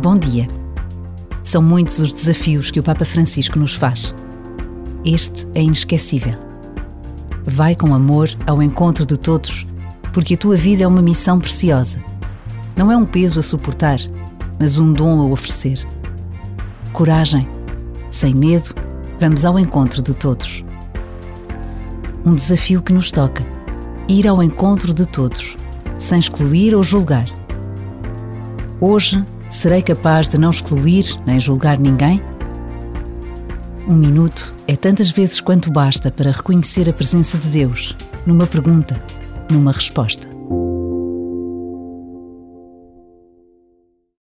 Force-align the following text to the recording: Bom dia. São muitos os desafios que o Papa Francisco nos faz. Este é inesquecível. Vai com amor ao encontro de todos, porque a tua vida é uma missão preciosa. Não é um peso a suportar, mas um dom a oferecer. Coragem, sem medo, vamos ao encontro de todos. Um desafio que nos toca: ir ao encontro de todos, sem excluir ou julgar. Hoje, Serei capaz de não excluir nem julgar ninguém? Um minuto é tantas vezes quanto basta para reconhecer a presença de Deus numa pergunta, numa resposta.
Bom 0.00 0.14
dia. 0.14 0.46
São 1.42 1.60
muitos 1.60 1.98
os 1.98 2.14
desafios 2.14 2.70
que 2.70 2.78
o 2.78 2.82
Papa 2.84 3.04
Francisco 3.04 3.58
nos 3.58 3.74
faz. 3.74 4.14
Este 5.04 5.44
é 5.56 5.62
inesquecível. 5.62 6.34
Vai 7.44 7.74
com 7.74 7.92
amor 7.92 8.28
ao 8.46 8.62
encontro 8.62 9.04
de 9.04 9.16
todos, 9.16 9.66
porque 10.12 10.34
a 10.34 10.36
tua 10.36 10.54
vida 10.54 10.84
é 10.84 10.86
uma 10.86 11.02
missão 11.02 11.40
preciosa. 11.40 12.00
Não 12.76 12.92
é 12.92 12.96
um 12.96 13.04
peso 13.04 13.40
a 13.40 13.42
suportar, 13.42 13.98
mas 14.60 14.78
um 14.78 14.92
dom 14.92 15.20
a 15.20 15.24
oferecer. 15.24 15.84
Coragem, 16.92 17.48
sem 18.08 18.32
medo, 18.32 18.76
vamos 19.18 19.44
ao 19.44 19.58
encontro 19.58 20.00
de 20.00 20.14
todos. 20.14 20.64
Um 22.24 22.36
desafio 22.36 22.82
que 22.82 22.92
nos 22.92 23.10
toca: 23.10 23.44
ir 24.08 24.28
ao 24.28 24.40
encontro 24.44 24.94
de 24.94 25.06
todos, 25.06 25.56
sem 25.98 26.20
excluir 26.20 26.72
ou 26.72 26.84
julgar. 26.84 27.26
Hoje, 28.80 29.24
Serei 29.50 29.82
capaz 29.82 30.28
de 30.28 30.38
não 30.38 30.50
excluir 30.50 31.04
nem 31.26 31.40
julgar 31.40 31.78
ninguém? 31.78 32.22
Um 33.88 33.94
minuto 33.94 34.54
é 34.66 34.76
tantas 34.76 35.10
vezes 35.10 35.40
quanto 35.40 35.70
basta 35.70 36.10
para 36.10 36.30
reconhecer 36.30 36.88
a 36.88 36.92
presença 36.92 37.38
de 37.38 37.48
Deus 37.48 37.96
numa 38.26 38.46
pergunta, 38.46 39.02
numa 39.50 39.72
resposta. 39.72 40.37